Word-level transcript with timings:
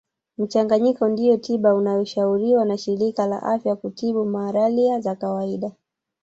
Mchanganyiko 0.37 1.09
ndiyo 1.09 1.37
tiba 1.37 1.75
inayoshauriwa 1.79 2.65
na 2.65 2.77
shirika 2.77 3.27
la 3.27 3.43
afya 3.43 3.75
kutiba 3.75 4.25
malaria 4.25 4.99
za 4.99 5.15
kawaida 5.15 5.71